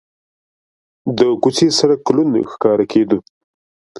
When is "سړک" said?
1.77-2.01